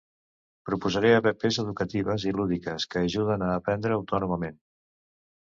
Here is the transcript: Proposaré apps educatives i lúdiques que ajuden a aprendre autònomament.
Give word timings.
Proposaré 0.69 1.11
apps 1.17 1.59
educatives 1.63 2.25
i 2.31 2.33
lúdiques 2.39 2.89
que 2.95 3.05
ajuden 3.11 3.45
a 3.49 3.53
aprendre 3.59 3.95
autònomament. 4.01 4.59